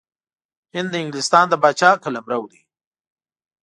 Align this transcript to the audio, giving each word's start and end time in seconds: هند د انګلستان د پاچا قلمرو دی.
هند 0.75 0.89
د 0.93 0.95
انګلستان 1.03 1.45
د 1.49 1.53
پاچا 1.63 1.89
قلمرو 2.03 2.45
دی. 2.51 2.61